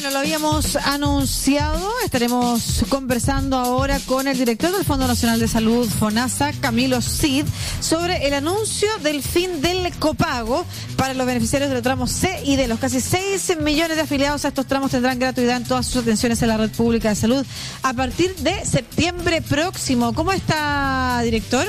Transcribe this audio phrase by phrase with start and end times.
[0.00, 1.90] Bueno, lo habíamos anunciado.
[2.04, 7.44] Estaremos conversando ahora con el director del Fondo Nacional de Salud, FONASA, Camilo Cid,
[7.80, 10.64] sobre el anuncio del fin del copago
[10.96, 14.48] para los beneficiarios del tramo C y de los casi 6 millones de afiliados a
[14.48, 17.44] estos tramos tendrán gratuidad en todas sus atenciones en la red pública de salud
[17.82, 20.14] a partir de septiembre próximo.
[20.14, 21.66] ¿Cómo está, director?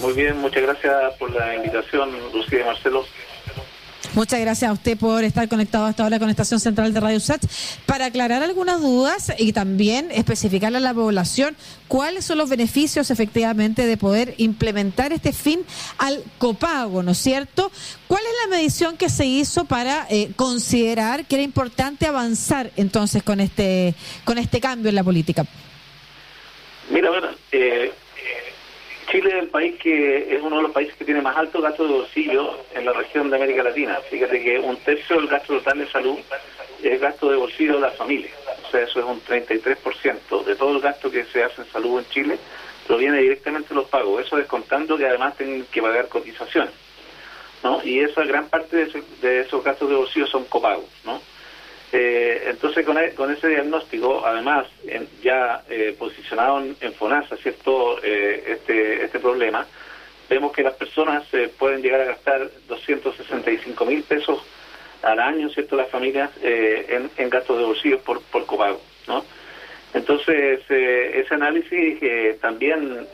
[0.00, 3.04] Muy bien, muchas gracias por la invitación, Lucía y Marcelo.
[4.16, 7.42] Muchas gracias a usted por estar conectado hasta ahora con Estación Central de Radio SAT
[7.84, 11.54] para aclarar algunas dudas y también especificarle a la población
[11.86, 15.60] cuáles son los beneficios efectivamente de poder implementar este fin
[15.98, 17.70] al copago, ¿no es cierto?
[18.08, 23.22] ¿Cuál es la medición que se hizo para eh, considerar que era importante avanzar entonces
[23.22, 23.94] con este
[24.24, 25.44] con este cambio en la política?
[26.88, 27.92] Mira, bueno, eh,
[29.06, 31.86] Chile es el país que es uno de los países que tiene más alto gasto
[31.86, 33.98] de bolsillo en la región de América Latina.
[34.10, 36.18] Fíjate que un tercio del gasto total de salud
[36.82, 38.32] es gasto de bolsillo de las familias.
[38.66, 41.98] O sea, eso es un 33% de todo el gasto que se hace en salud
[41.98, 42.38] en Chile
[42.86, 44.24] proviene directamente de los pagos.
[44.24, 46.74] Eso descontando que además tienen que pagar cotizaciones.
[47.62, 47.82] ¿no?
[47.84, 50.88] Y esa gran parte de, de esos gastos de bolsillo son copagos.
[51.04, 51.20] ¿no?
[51.98, 54.66] Eh, entonces, con, e, con, ese diagnóstico, además,
[55.22, 57.98] ya eh, posicionado en, FONASA, ¿cierto?
[58.02, 59.66] Eh, este, este problema,
[60.28, 61.24] vemos que las personas
[61.58, 64.42] pueden llegar a gastar 265 mil pesos
[65.02, 65.74] al año, ¿cierto?
[65.74, 69.24] Las familias en, gastos de bolsillo por, por copago, ¿no?
[69.94, 71.98] Entonces, ese análisis
[72.40, 73.06] también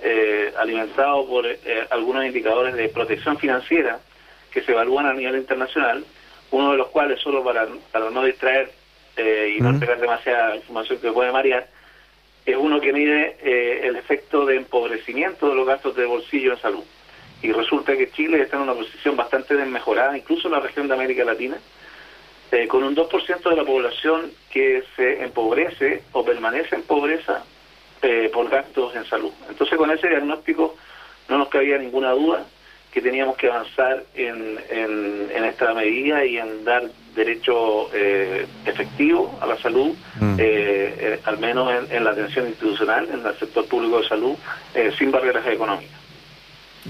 [0.57, 1.47] alimentado por
[1.91, 4.01] algunos indicadores de protección financiera
[4.51, 6.05] que se evalúan a nivel internacional,
[6.53, 8.71] uno de los cuales, solo para, para no distraer
[9.17, 11.67] eh, y no entregar demasiada información que puede marear,
[12.45, 16.61] es uno que mide eh, el efecto de empobrecimiento de los gastos de bolsillo en
[16.61, 16.85] salud.
[17.43, 20.95] Y resulta que Chile está en una posición bastante desmejorada, incluso en la región de
[20.95, 21.57] América Latina,
[22.53, 27.45] eh, con un 2% de la población que se empobrece o permanece en pobreza
[28.33, 29.31] por gastos en salud.
[29.49, 30.75] Entonces, con ese diagnóstico
[31.29, 32.45] no nos cabía ninguna duda
[32.93, 39.47] que teníamos que avanzar en, en, esta medida y en dar derecho eh, efectivo a
[39.47, 40.35] la salud, mm.
[40.39, 44.35] eh, eh, al menos en, la atención institucional, en el sector público de salud,
[44.99, 46.02] sin barreras económicas.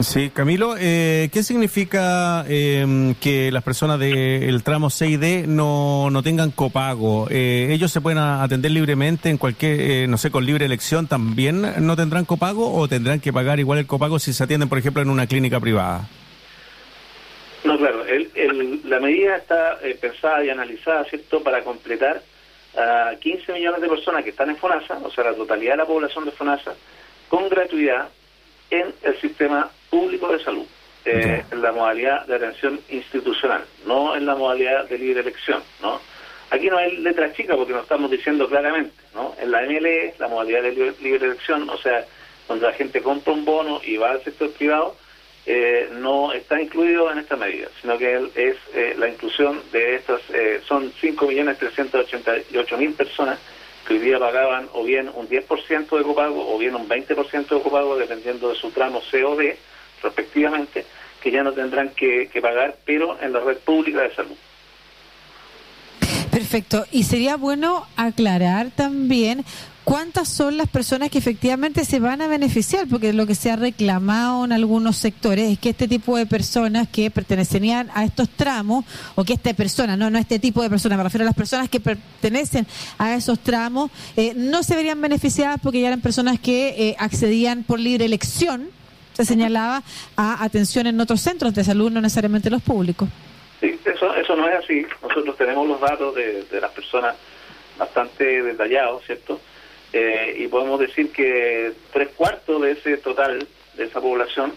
[0.01, 6.51] Sí, Camilo, ¿qué significa que las personas del tramo C y D no, no tengan
[6.51, 7.29] copago?
[7.31, 12.25] ¿Ellos se pueden atender libremente en cualquier, no sé, con libre elección también no tendrán
[12.25, 15.27] copago o tendrán que pagar igual el copago si se atienden, por ejemplo, en una
[15.27, 16.09] clínica privada?
[17.65, 18.03] No, claro,
[18.85, 22.23] la medida está eh, pensada y analizada, ¿cierto?, para completar
[22.77, 25.87] a 15 millones de personas que están en FONASA, o sea, la totalidad de la
[25.87, 26.75] población de FONASA,
[27.29, 28.09] con gratuidad
[28.71, 30.67] en el sistema público de salud,
[31.05, 36.01] eh, en la modalidad de atención institucional, no en la modalidad de libre elección, ¿no?
[36.51, 39.35] Aquí no hay letra chica porque nos estamos diciendo claramente, ¿no?
[39.39, 42.07] En la MLE, la modalidad de libre elección, o sea,
[42.47, 44.97] cuando la gente compra un bono y va al sector privado,
[45.45, 50.23] eh, no está incluido en esta medida, sino que es eh, la inclusión de estas,
[50.31, 53.39] eh, son 5.388.000 personas
[53.87, 57.61] que hoy día pagaban o bien un 10% de copago o bien un 20% de
[57.61, 59.59] copago, dependiendo de su tramo C o D,
[60.03, 60.85] respectivamente,
[61.23, 64.37] que ya no tendrán que pagar, pero en la red pública de salud.
[66.33, 66.87] Perfecto.
[66.91, 69.45] Y sería bueno aclarar también
[69.85, 73.57] cuántas son las personas que efectivamente se van a beneficiar, porque lo que se ha
[73.57, 78.87] reclamado en algunos sectores es que este tipo de personas que pertenecerían a estos tramos,
[79.15, 81.69] o que esta persona, no, no este tipo de personas, me refiero a las personas
[81.69, 86.69] que pertenecen a esos tramos, eh, no se verían beneficiadas porque ya eran personas que
[86.79, 88.71] eh, accedían por libre elección,
[89.13, 89.83] se señalaba,
[90.17, 93.09] a atención en otros centros de salud, no necesariamente los públicos.
[93.61, 94.87] Sí, eso, eso no es así.
[95.03, 97.15] Nosotros tenemos los datos de, de las personas
[97.79, 99.41] bastante detallados, ¿cierto?
[99.93, 103.47] Eh, y podemos decir que tres cuartos de ese total,
[103.77, 104.55] de esa población,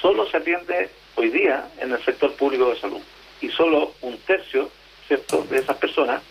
[0.00, 3.00] solo se atiende hoy día en el sector público de salud.
[3.40, 4.70] Y solo un tercio,
[5.06, 6.22] ¿cierto?, de esas personas,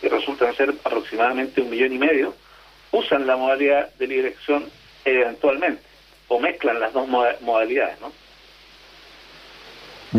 [0.00, 2.34] que resultan ser aproximadamente un millón y medio,
[2.92, 4.64] usan la modalidad de dirección
[5.04, 5.82] eventualmente,
[6.30, 8.12] o mezclan las dos modalidades, ¿no?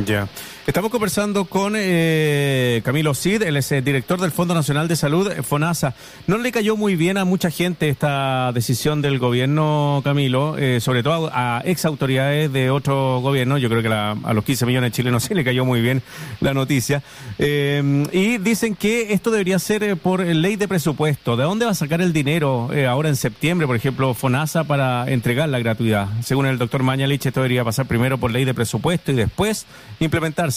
[0.04, 0.28] Ya.
[0.68, 5.28] Estamos conversando con eh, Camilo Cid, él es el director del Fondo Nacional de Salud,
[5.42, 5.96] FONASA.
[6.28, 10.60] ¿No le cayó muy bien a mucha gente esta decisión del gobierno, Camilo?
[10.60, 13.58] Eh, sobre todo a ex autoridades de otro gobierno.
[13.58, 16.04] Yo creo que a los 15 millones de chilenos sí le cayó muy bien
[16.42, 17.02] la noticia.
[17.40, 21.38] Eh, y dicen que esto debería ser por ley de presupuesto.
[21.38, 25.50] ¿De dónde va a sacar el dinero ahora en septiembre, por ejemplo, FONASA para entregar
[25.50, 26.08] la gratuidad?
[26.22, 29.66] Según el doctor Mañalich, esto debería pasar primero por ley de presupuesto y después
[30.00, 30.51] implementarse.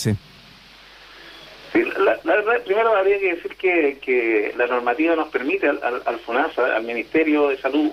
[1.72, 6.18] Sí, la, verdad, primero habría que decir que, que la normativa nos permite al, al,
[6.20, 7.90] FONASA, al Ministerio de Salud,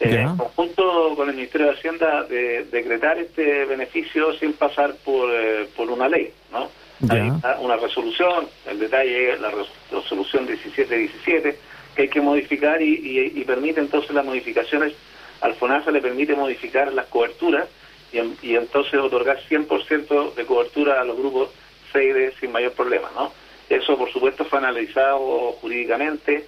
[0.00, 5.28] eh, en conjunto con el Ministerio de Hacienda, de, decretar este beneficio sin pasar por,
[5.30, 6.70] eh, por una ley, ¿no?
[7.10, 11.58] Hay una resolución, el detalle es la resolución 1717,
[11.96, 14.94] que hay que modificar y, y, permite entonces las modificaciones,
[15.40, 17.66] al FONASA le permite modificar las coberturas
[18.12, 21.50] y, entonces otorgar 100% de cobertura a los grupos
[21.92, 23.32] Seide sin mayor problema, ¿no?
[23.68, 26.46] Eso, por supuesto, fue analizado jurídicamente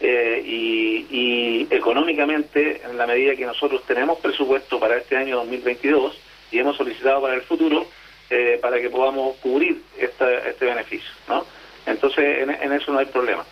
[0.00, 6.18] eh, y, económicamente en la medida que nosotros tenemos presupuesto para este año 2022
[6.50, 7.86] y hemos solicitado para el futuro
[8.30, 11.46] eh, para que podamos cubrir este beneficio, ¿no?
[11.86, 13.44] Entonces, en, eso no hay problema.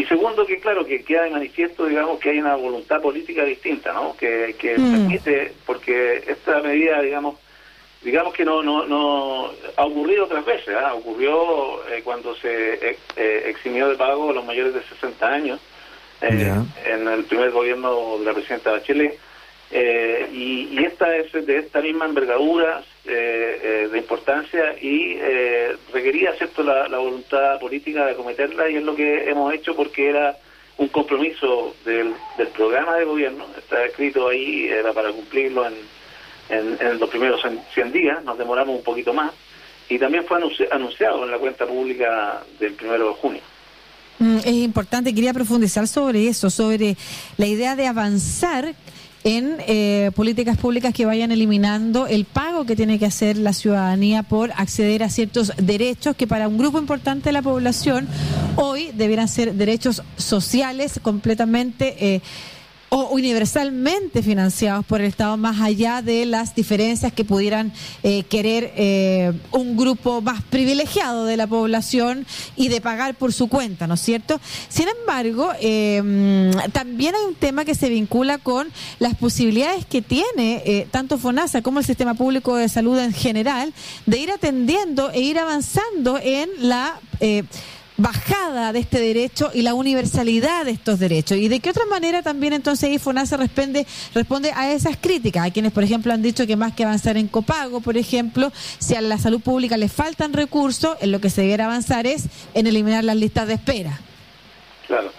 [0.00, 3.92] Y segundo, que claro, que queda de manifiesto, digamos, que hay una voluntad política distinta,
[3.92, 4.16] ¿no?
[4.16, 4.92] Que, que mm.
[4.92, 7.34] permite, porque esta medida, digamos,
[8.00, 10.94] digamos que no no no ha ocurrido otras veces ¿ah?
[10.94, 15.60] ocurrió eh, cuando se eh, eximió de pago a los mayores de 60 años
[16.22, 16.50] eh,
[16.86, 19.18] en el primer gobierno de la presidenta Bachelet
[20.32, 22.82] y, y, esta es de esta misma envergadura
[24.80, 25.18] y
[25.92, 30.36] requería cierto la, voluntad política de acometerla y es lo que hemos hecho porque era
[30.78, 33.46] un compromiso del, del programa de gobierno.
[33.58, 35.74] Está escrito ahí era para cumplirlo en
[36.50, 37.40] en, los primeros
[37.74, 39.32] 100 días, nos demoramos un poquito más,
[39.88, 40.38] y también fue
[40.70, 43.40] anunciado en la cuenta pública del primero de junio.
[44.18, 46.96] Mm, es importante, quería profundizar sobre eso, sobre
[47.36, 48.74] la idea de avanzar
[49.24, 54.22] en eh, políticas públicas que vayan eliminando el pago que tiene que hacer la ciudadanía
[54.22, 58.08] por acceder a ciertos derechos que para un grupo importante de la población
[58.56, 62.20] hoy debieran ser derechos sociales completamente eh,
[62.90, 67.72] o universalmente financiados por el Estado, más allá de las diferencias que pudieran
[68.02, 72.26] eh, querer eh, un grupo más privilegiado de la población
[72.56, 74.40] y de pagar por su cuenta, ¿no es cierto?
[74.68, 80.88] Sin embargo, eh, también hay un tema que se vincula con las posibilidades que tiene
[80.90, 83.72] tanto FONASA como el sistema público de salud en general
[84.06, 86.98] de ir atendiendo e ir avanzando en la
[88.00, 91.38] bajada de este derecho y la universalidad de estos derechos.
[91.38, 95.44] ¿Y de qué otra manera también entonces IFONASA responde, responde a esas críticas?
[95.44, 98.94] Hay quienes, por ejemplo, han dicho que más que avanzar en copago, por ejemplo, si
[98.94, 102.24] a la salud pública le faltan recursos, en lo que se debiera avanzar es
[102.54, 104.00] en eliminar las listas de espera.
[104.86, 105.12] Claro.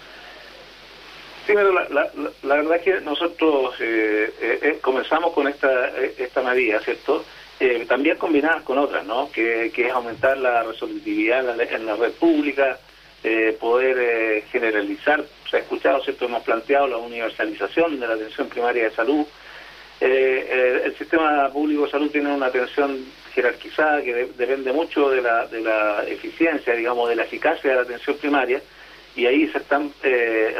[1.46, 2.10] Sí, pero la,
[2.42, 5.88] la, verdad es que nosotros eh, eh, eh, comenzamos con esta,
[6.18, 7.24] esta medida, ¿cierto?,
[7.64, 9.30] eh, también combinadas con otras, ¿no?
[9.30, 12.80] Que, es aumentar la resolutividad en la, red pública,
[13.22, 16.24] eh, poder eh, generalizar, se ha escuchado, ¿cierto?
[16.24, 19.24] Hemos planteado la universalización de la atención primaria de salud.
[20.00, 22.98] el sistema público de salud tiene una atención
[23.32, 27.82] jerarquizada que depende mucho de la, de la eficiencia, digamos, de la eficacia de la
[27.82, 28.60] atención primaria
[29.14, 29.92] y ahí se están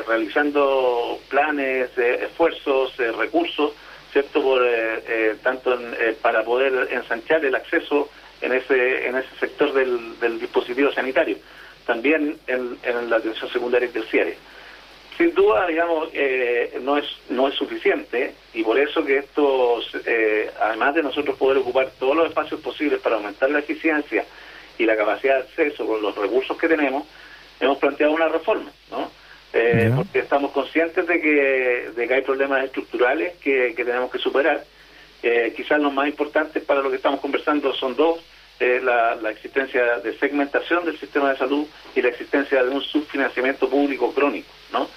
[0.06, 3.72] realizando planes, esfuerzos, recursos
[4.12, 4.43] ¿cierto?
[4.43, 8.11] Por, eh, eh, tanto eh, para poder ensanchar el acceso
[8.41, 11.38] en ese, en ese sector del, del dispositivo sanitario,
[11.87, 12.79] también en,
[13.11, 14.35] la atención secundaria y terciaria.
[15.17, 16.09] Sin duda, digamos,
[16.81, 19.87] no es no es suficiente y por eso que estos,
[20.58, 24.25] además de nosotros poder ocupar todos los espacios posibles para aumentar la eficiencia
[24.79, 27.06] y la capacidad de acceso con los recursos que tenemos,
[27.61, 29.10] hemos planteado una reforma, ¿no?
[29.55, 34.65] Eh, porque estamos conscientes de que, de que hay problemas estructurales que, tenemos que superar.
[35.23, 38.21] Eh, quizás los más importantes para lo que estamos conversando son dos,
[38.59, 42.81] eh, la, la, existencia de segmentación del sistema de salud y la existencia de un
[42.81, 44.89] subfinanciamiento público crónico, ¿no?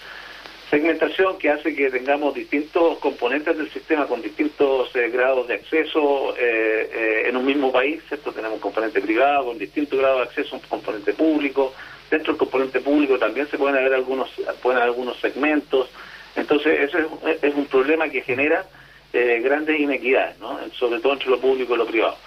[0.70, 6.36] Segmentación que hace que tengamos distintos componentes del sistema con distintos eh, grados de acceso
[6.38, 8.32] en un mismo país, ¿cierto?
[8.32, 11.74] Tenemos un componente privado con distinto grado de acceso, un componente público,
[12.10, 14.30] dentro del componente público también se pueden ver algunos,
[14.62, 15.90] pueden haber algunos segmentos.
[16.36, 17.06] Entonces, ese
[17.42, 18.66] es, un problema que genera
[19.14, 20.60] eh, grandes inequidades, ¿no?
[20.74, 22.18] sobre todo entre lo público y lo privado.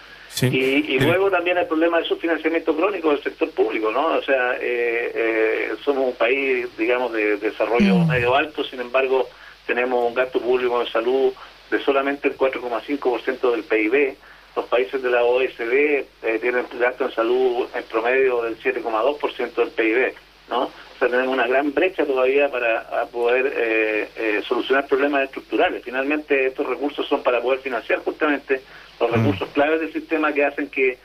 [0.42, 4.18] Y, luego también el problema de subfinanciamiento crónico del sector público, ¿no?
[4.18, 8.08] O sea, eh, eh, somos un país, digamos, de, desarrollo mm.
[8.08, 9.28] medio alto, sin embargo,
[9.66, 11.32] tenemos un gasto público de salud
[11.70, 14.16] de solamente el 4,5% del PIB,
[14.58, 19.68] los países de la OECD eh, tienen gasto en salud en promedio del 7,2% del
[19.68, 20.12] PIB,
[20.50, 20.64] ¿no?
[20.64, 25.84] O sea, tenemos una gran brecha todavía para poder eh, eh, solucionar problemas estructurales.
[25.84, 28.60] Finalmente, estos recursos son para poder financiar justamente
[28.98, 29.14] los mm.
[29.14, 30.98] recursos claves del sistema que hacen que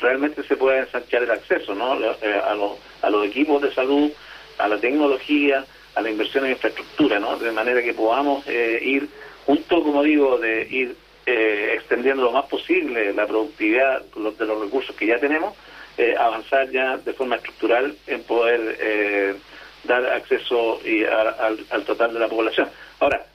[0.00, 1.92] realmente se pueda ensanchar el acceso, ¿no?
[1.92, 4.10] a, los, a los equipos de salud,
[4.58, 5.64] a la tecnología,
[5.94, 7.38] a la inversión en infraestructura, ¿no?
[7.38, 9.08] De manera que podamos ir
[9.46, 10.96] junto, como digo, de ir
[11.30, 15.54] eh, extendiendo lo más posible la productividad de los recursos que ya tenemos,
[15.98, 19.36] eh, avanzar ya de forma estructural en poder
[19.84, 22.70] dar acceso y al, total de la población.
[22.98, 23.26] Ahora,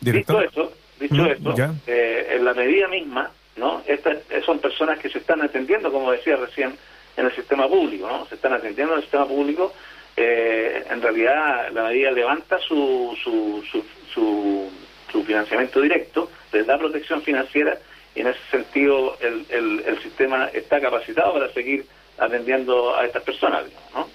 [0.00, 1.54] dicho eso, dicho mm, esto,
[1.86, 3.80] en la medida misma, ¿no?
[3.86, 6.76] Estas son personas que se están atendiendo, como decía recién,
[7.16, 8.26] en el sistema público, ¿no?
[8.26, 9.72] Se están atendiendo en el sistema público.
[10.16, 14.68] en realidad, la medida levanta su, su, su, su,
[15.12, 17.78] su financiamiento directo, les da protección financiera
[18.14, 21.86] y en ese sentido el, el, el sistema está capacitado para seguir
[22.18, 24.08] atendiendo a estas personas, ¿no?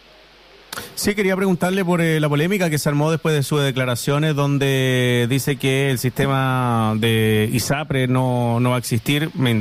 [0.95, 5.27] Sí, quería preguntarle por eh, la polémica que se armó después de sus declaraciones, donde
[5.29, 9.51] dice que el sistema de ISAPRE no, no va a existir, me,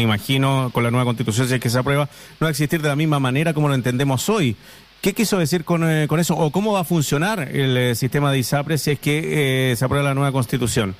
[0.00, 2.08] imagino, con la nueva constitución, si es que se aprueba,
[2.40, 4.56] no va a existir de la misma manera como lo entendemos hoy.
[5.02, 6.34] ¿Qué quiso decir con, eh, con eso?
[6.34, 10.08] ¿O cómo va a funcionar el eh, sistema de ISAPRE si es que se aprueba
[10.08, 10.94] la nueva constitución?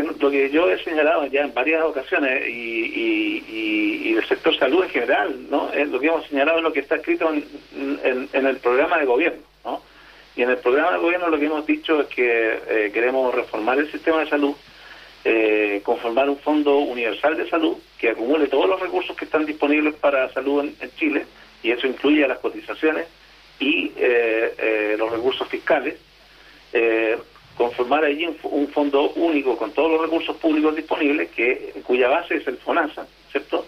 [0.00, 4.90] Lo, que, yo he señalado ya en varias ocasiones y, y, el sector salud en
[4.90, 5.70] general, ¿no?
[5.74, 9.82] lo que hemos señalado es lo que está escrito en, el programa de gobierno, ¿no?
[10.36, 13.78] Y en el programa de gobierno lo que hemos dicho es que eh, queremos reformar
[13.78, 14.54] el sistema de salud,
[15.24, 19.94] eh, conformar un fondo universal de salud que acumule todos los recursos que están disponibles
[19.94, 21.26] para salud en, Chile,
[21.62, 23.06] y eso incluye las cotizaciones
[23.58, 25.96] y eh, los recursos fiscales,
[27.56, 32.46] conformar allí un, fondo único con todos los recursos públicos disponibles, que cuya base es
[32.46, 33.66] el FONASA, ¿cierto?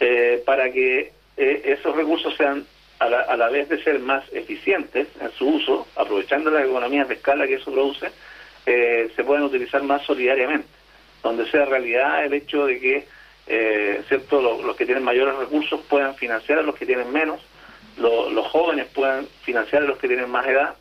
[0.00, 2.66] Eh, para que eh, esos recursos sean,
[2.98, 7.08] a la, a la, vez de ser más eficientes en su uso, aprovechando las economías
[7.08, 8.10] de escala que eso produce,
[8.66, 10.68] eh, se puedan utilizar más solidariamente,
[11.22, 13.14] donde sea realidad el hecho de que
[14.08, 14.40] ¿cierto?
[14.40, 17.42] Los, que tienen mayores recursos puedan financiar a los que tienen menos,
[17.98, 20.76] los jóvenes puedan financiar a los que tienen más edad,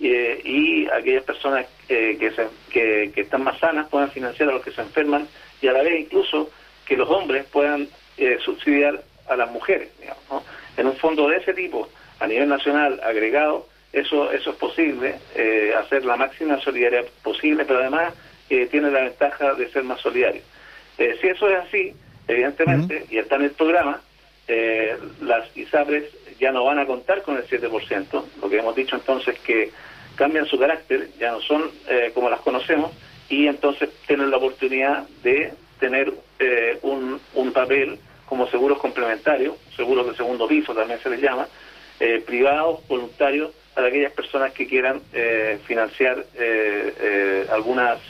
[0.00, 4.62] eh, y aquellas personas eh, que, se, que, están más sanas puedan financiar a los
[4.62, 5.26] que se enferman
[5.60, 6.50] y a la vez incluso
[6.86, 9.88] que los hombres puedan eh, subsidiar a las mujeres.
[9.98, 10.44] Digamos,
[10.76, 11.88] En un fondo de ese tipo,
[12.20, 15.16] a nivel nacional agregado, eso, eso es posible,
[15.78, 18.12] hacer la máxima solidaridad posible, pero además
[18.48, 20.42] tiene la ventaja de ser más solidario.
[20.96, 21.94] si eso es así,
[22.28, 24.00] evidentemente, y está en el programa,
[25.22, 26.04] las ISAPRES
[26.38, 29.70] ya no van a contar con el 7%, lo que hemos dicho entonces que
[30.18, 32.90] cambian su carácter, ya no son eh, como las conocemos,
[33.30, 40.06] y entonces tienen la oportunidad de tener eh, un, un papel como seguros complementarios, seguros
[40.08, 41.46] de segundo piso también se les llama,
[42.00, 45.00] eh, privados, voluntarios, para aquellas personas que quieran
[45.68, 46.24] financiar
[47.52, 48.00] algunas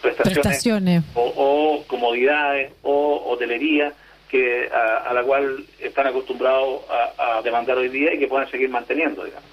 [0.00, 3.92] prestaciones, O, comodidades o hotelería
[4.30, 6.80] que a, la cual están acostumbrados
[7.18, 9.51] a, demandar hoy día y que puedan seguir manteniendo, digamos.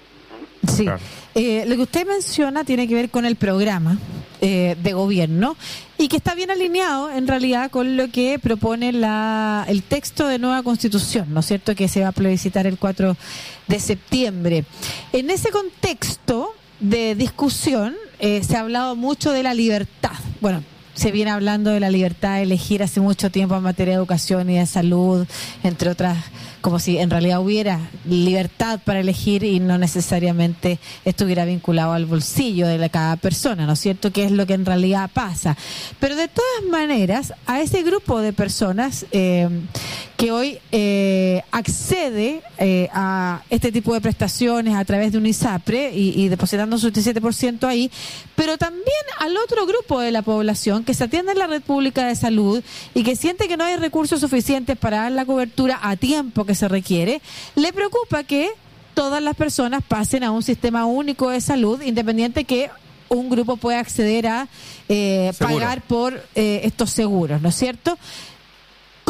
[0.84, 0.90] Sí.
[1.34, 3.98] Eh, lo que usted menciona tiene que ver con el programa
[4.40, 5.56] eh, de gobierno
[5.98, 10.38] y que está bien alineado en realidad con lo que propone la, el texto de
[10.38, 13.16] nueva constitución, ¿no es cierto?, que se va a plebiscitar el 4
[13.68, 14.64] de septiembre.
[15.12, 20.12] En ese contexto de discusión eh, se ha hablado mucho de la libertad.
[20.40, 23.98] Bueno, se viene hablando de la libertad de elegir hace mucho tiempo en materia de
[23.98, 25.26] educación y de salud,
[25.62, 26.16] entre otras
[26.60, 32.66] como si en realidad hubiera libertad para elegir y no necesariamente estuviera vinculado al bolsillo
[32.66, 34.12] de cada persona, ¿no es cierto?
[34.12, 35.56] Que es lo que en realidad pasa.
[35.98, 39.48] Pero de todas maneras, a ese grupo de personas eh,
[40.20, 45.92] que hoy eh, accede eh, a este tipo de prestaciones a través de un ISAPRE
[45.94, 47.90] y, y depositando su 17% ahí,
[48.36, 48.84] pero también
[49.18, 52.62] al otro grupo de la población que se atiende en la red pública de salud
[52.92, 56.54] y que siente que no hay recursos suficientes para dar la cobertura a tiempo que
[56.54, 57.22] se requiere,
[57.54, 58.50] le preocupa que
[58.92, 62.68] todas las personas pasen a un sistema único de salud, independiente que
[63.08, 64.48] un grupo pueda acceder a
[64.88, 67.98] eh, pagar por eh, estos seguros, ¿no es cierto?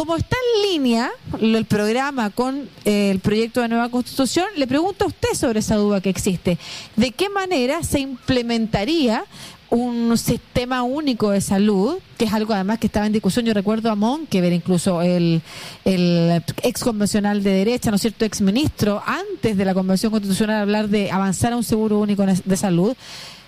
[0.00, 1.10] Como está en línea
[1.42, 5.76] el programa con eh, el proyecto de nueva constitución, le pregunto a usted sobre esa
[5.76, 6.56] duda que existe.
[6.96, 9.24] ¿De qué manera se implementaría
[9.68, 13.44] un sistema único de salud, que es algo además que estaba en discusión.
[13.44, 15.42] Yo recuerdo a Mon, que ver incluso el,
[15.84, 20.62] el ex convencional de derecha, ¿no es cierto?, ex ministro, antes de la convención constitucional,
[20.62, 22.96] hablar de avanzar a un seguro único de salud.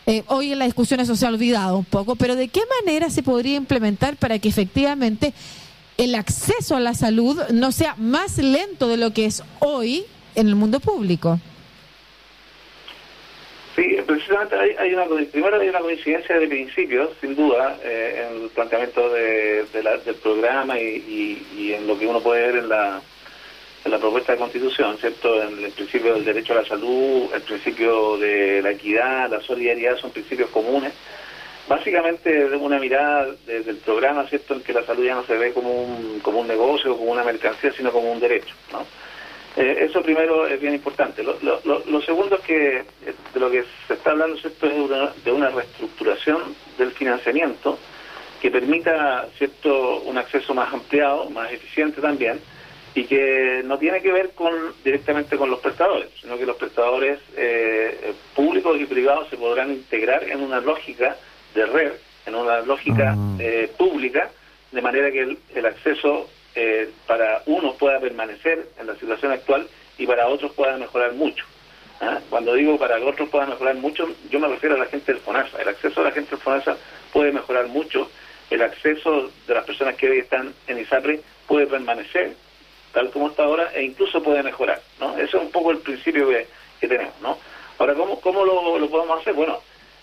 [0.04, 3.08] Eh, hoy en la discusión eso se ha olvidado un poco, pero ¿de qué manera
[3.08, 5.32] se podría implementar para que efectivamente
[6.02, 10.04] el acceso a la salud no sea más lento de lo que es hoy
[10.34, 11.38] en el mundo público?
[13.76, 18.48] Sí, precisamente hay, una primero hay una coincidencia de principios, sin duda, eh, en el
[18.50, 23.00] planteamiento de, del programa y, en lo que uno puede ver en la,
[23.84, 25.42] en la propuesta de constitución, ¿cierto?
[25.42, 29.96] En el principio del derecho a la salud, el principio de la equidad, la solidaridad
[29.96, 30.92] son principios comunes
[31.68, 35.52] básicamente una mirada desde el programa, ¿cierto?, en que la salud ya no se ve
[35.52, 38.84] como un, como un negocio, como una mercancía, sino como un derecho, ¿no?
[39.54, 41.22] Eh, eso primero es bien importante.
[41.22, 44.66] Lo, lo, segundo es que eh, de lo que se está hablando ¿cierto?
[44.66, 47.78] es de una reestructuración del financiamiento
[48.40, 52.40] que permita cierto un acceso más ampliado, más eficiente también,
[52.94, 54.52] y que no tiene que ver con
[54.82, 60.24] directamente con los prestadores, sino que los prestadores eh, públicos y privados se podrán integrar
[60.24, 61.16] en una lógica
[61.54, 61.92] de red,
[62.26, 63.66] en una lógica ah.
[63.76, 64.30] pública,
[64.70, 69.66] de manera que el acceso eh, para unos pueda permanecer en la situación actual
[69.96, 71.46] y para otros pueda mejorar mucho.
[72.02, 72.18] ¿ah?
[72.28, 75.22] Cuando digo para que otros puedan mejorar mucho, yo me refiero a la gente del
[75.22, 75.62] FONASA.
[75.62, 76.76] El acceso a la gente del FONASA
[77.10, 78.10] puede mejorar mucho,
[78.50, 82.34] el acceso de las personas que hoy están en ISAPRE puede permanecer
[82.92, 84.82] tal como está ahora e incluso puede mejorar.
[85.00, 85.14] ¿no?
[85.14, 86.46] Ese es un poco el principio que,
[86.86, 87.14] tenemos.
[87.22, 87.38] ¿no?
[87.78, 89.32] Ahora, ¿cómo, cómo lo, podemos hacer?
[89.32, 89.60] Bueno,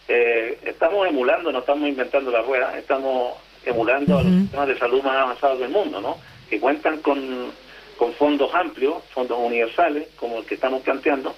[0.10, 5.04] eh, estamos emulando, no estamos inventando la rueda, estamos emulando a los sistemas de salud
[5.04, 6.18] más avanzados del mundo, ¿no?
[6.50, 7.52] que cuentan con,
[7.96, 11.36] con fondos amplios, fondos universales, como el que estamos planteando,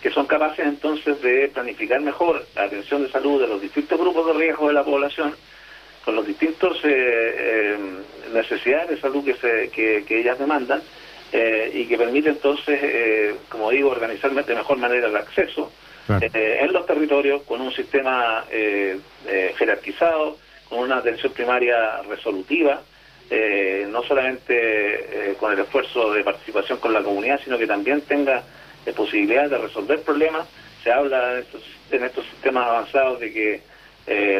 [0.00, 4.26] que son capaces entonces de planificar mejor la atención de salud de los distintos grupos
[4.28, 5.34] de riesgo de la población,
[6.02, 7.78] con los distintos eh, eh,
[8.32, 10.82] necesidades de salud que, se, que, ellas demandan,
[11.30, 15.70] eh, y que permite entonces, como digo, organizar de mejor manera el acceso
[16.08, 18.44] en los territorios con un sistema
[19.56, 22.82] jerarquizado, con una atención primaria resolutiva,
[23.30, 28.02] eh, no solamente eh, con el esfuerzo de participación con la comunidad, sino que también
[28.02, 28.42] tenga
[28.84, 30.46] eh, posibilidad de resolver problemas.
[30.82, 31.38] Se habla
[31.90, 33.74] en estos, sistemas avanzados de que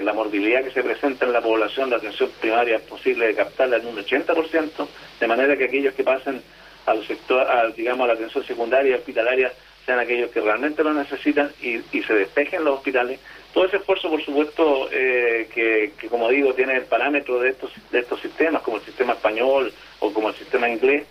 [0.03, 3.79] la morbilidad que se presenta en la población de atención primaria es posible de captarla
[3.79, 4.87] en un 80%,
[5.19, 6.43] de manera que aquellos que pasen
[6.85, 9.51] al sector, digamos, a la atención secundaria y hospitalaria
[9.87, 13.21] sean aquellos que realmente lo necesitan y, y se despejen los hospitales
[13.55, 18.01] todo ese esfuerzo, por supuesto, eh, que, como digo, tiene el parámetro de estos, de
[18.01, 21.07] estos sistemas, como el sistema español o como el sistema inglés,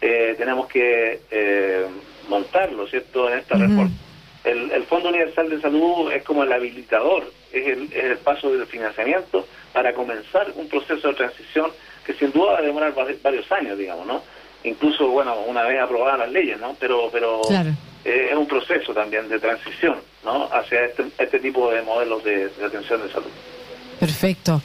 [0.00, 1.86] eh, tenemos que eh,
[2.28, 3.90] montarlo, ¿cierto?, en esta reforma.
[4.44, 8.48] El, el, Fondo Universal de Salud es como el habilitador, es el, es el paso
[8.52, 11.72] del financiamiento para comenzar un proceso de transición
[12.06, 14.22] que sin duda va a demorar varios años, digamos, ¿no?
[14.64, 16.76] Incluso, bueno, una vez aprobadas las leyes, ¿no?
[16.80, 17.42] Pero, pero
[18.04, 20.48] es un proceso también de transición ¿no?
[20.52, 23.30] hacia este, este tipo de modelos de, atención de salud.
[24.00, 24.62] Perfecto.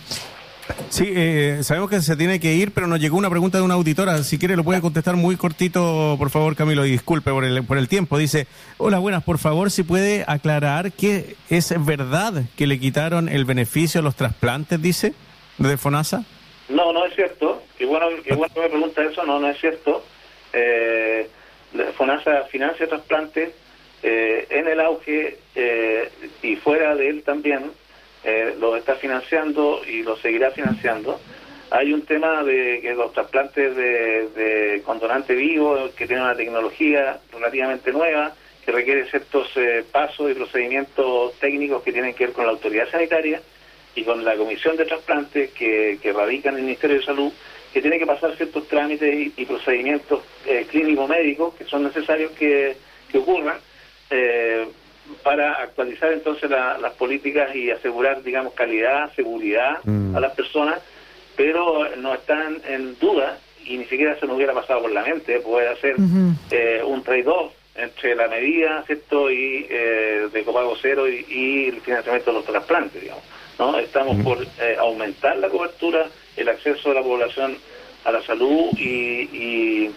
[0.90, 3.74] Sí, eh, sabemos que se tiene que ir, pero nos llegó una pregunta de una
[3.74, 4.24] auditora.
[4.24, 7.78] Si quiere, lo puede contestar muy cortito, por favor, Camilo, y disculpe por el, por
[7.78, 8.18] el tiempo.
[8.18, 13.44] Dice: Hola, buenas, por favor, si puede aclarar que es verdad que le quitaron el
[13.44, 15.14] beneficio a los trasplantes, dice,
[15.58, 16.24] de FONASA.
[16.70, 17.62] No, no es cierto.
[17.84, 20.06] Qué bueno, qué bueno me pregunta eso, no, no es cierto.
[20.54, 21.28] Eh,
[21.98, 23.52] FONASA financia trasplantes
[24.02, 26.10] eh, en el auge eh,
[26.42, 27.74] y fuera de él también,
[28.24, 31.20] eh, lo está financiando y lo seguirá financiando.
[31.72, 37.20] Hay un tema de que los trasplantes de, de donante vivo, que tiene una tecnología
[37.34, 38.32] relativamente nueva,
[38.64, 39.50] que requiere ciertos
[39.92, 43.42] pasos y procedimientos técnicos que tienen que ver con la autoridad sanitaria
[43.94, 47.34] y con la comisión de trasplantes que, que radica en el Ministerio de Salud,
[47.74, 52.78] que tiene que pasar ciertos trámites y, procedimientos eh, clínico-médicos que son necesarios que,
[53.16, 53.58] ocurran
[54.10, 54.68] eh,
[55.22, 60.16] para actualizar entonces las políticas y asegurar, digamos, calidad, seguridad mm.
[60.16, 60.80] a las personas,
[61.36, 65.40] pero no están en duda y ni siquiera se nos hubiera pasado por la mente,
[65.42, 65.96] puede hacer
[66.50, 72.38] eh, un trade-off entre la medida, ¿cierto?, y de copago cero y, el financiamiento de
[72.38, 73.24] los trasplantes, digamos.
[73.60, 73.78] ¿no?
[73.78, 74.40] Estamos por
[74.80, 76.08] aumentar la cobertura
[76.38, 77.58] el acceso de la población
[78.06, 79.90] a la salud y,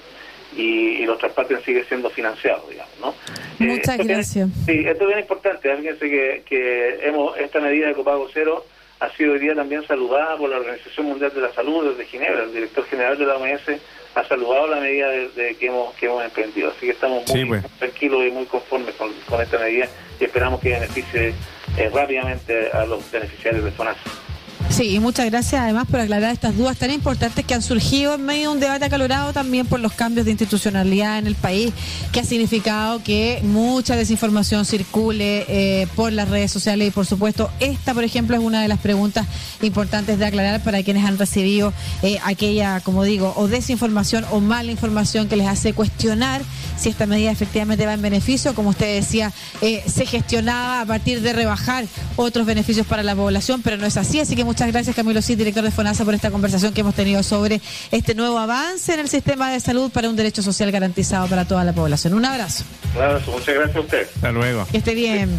[0.57, 3.14] y, los trasplantes siguen siendo financiados, digamos, ¿no?
[3.61, 4.51] Muchas eh, gracias.
[4.66, 5.77] sí, esto es bien importante.
[5.77, 8.64] Fíjense que, que hemos, esta medida de copago cero
[8.99, 12.44] ha sido hoy día también saludada por la Organización Mundial de la Salud desde Ginebra.
[12.44, 13.81] El director general de la OMS
[14.14, 16.70] ha saludado la medida de, que hemos que hemos emprendido.
[16.70, 17.62] Así que estamos muy pues.
[17.79, 19.87] tranquilos y muy conformes con, esta medida
[20.18, 21.35] y esperamos que beneficie
[21.77, 24.25] eh, rápidamente a los beneficiarios de FONASA.
[24.68, 28.26] Sí, y muchas gracias además por aclarar estas dudas tan importantes que han surgido en
[28.26, 31.72] medio de un debate acalorado también por los cambios de institucionalidad en el país,
[32.12, 37.48] que ha significado que mucha desinformación circule eh, por las redes sociales y por supuesto
[37.61, 39.26] esta, por ejemplo, es una de las preguntas
[39.62, 44.72] importantes de aclarar para quienes han recibido eh, aquella, como digo, o desinformación o mala
[44.72, 46.42] información que les hace cuestionar
[46.76, 51.22] si esta medida efectivamente va en beneficio, como usted decía, eh, se gestionaba a partir
[51.22, 54.97] de rebajar otros beneficios para la población, pero no es así, así que muchas gracias,
[54.97, 58.95] Camilo Cid, director de FONASA, por esta conversación que hemos tenido sobre este nuevo avance
[58.95, 62.14] en el sistema de salud para un derecho social garantizado para toda la población.
[62.14, 62.64] Un abrazo.
[62.95, 64.09] Un abrazo, muchas gracias a usted.
[64.14, 64.66] Hasta luego.
[64.71, 65.31] Que esté bien.